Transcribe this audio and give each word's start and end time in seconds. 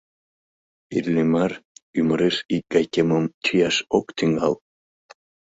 Иллимар 0.97 1.51
ӱмыреш 1.99 2.37
икгай 2.55 2.85
кемым 2.93 3.25
чияш 3.43 3.75
ок 3.97 4.05
тӱҥал! 4.17 4.53